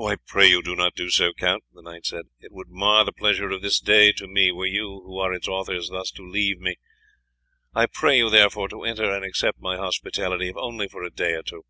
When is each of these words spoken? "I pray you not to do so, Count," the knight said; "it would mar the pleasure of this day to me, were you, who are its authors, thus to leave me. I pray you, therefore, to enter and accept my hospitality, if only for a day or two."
"I 0.00 0.14
pray 0.24 0.46
you 0.46 0.62
not 0.64 0.94
to 0.94 1.04
do 1.06 1.10
so, 1.10 1.32
Count," 1.32 1.64
the 1.74 1.82
knight 1.82 2.06
said; 2.06 2.26
"it 2.38 2.52
would 2.52 2.68
mar 2.68 3.04
the 3.04 3.10
pleasure 3.10 3.50
of 3.50 3.60
this 3.60 3.80
day 3.80 4.12
to 4.12 4.28
me, 4.28 4.52
were 4.52 4.66
you, 4.68 5.00
who 5.04 5.18
are 5.18 5.32
its 5.34 5.48
authors, 5.48 5.88
thus 5.88 6.12
to 6.12 6.22
leave 6.22 6.60
me. 6.60 6.76
I 7.74 7.86
pray 7.86 8.18
you, 8.18 8.30
therefore, 8.30 8.68
to 8.68 8.84
enter 8.84 9.10
and 9.10 9.24
accept 9.24 9.58
my 9.60 9.76
hospitality, 9.76 10.48
if 10.48 10.56
only 10.56 10.86
for 10.86 11.02
a 11.02 11.10
day 11.10 11.32
or 11.32 11.42
two." 11.42 11.64